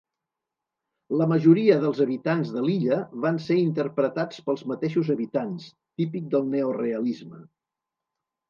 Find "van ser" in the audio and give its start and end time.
3.27-3.57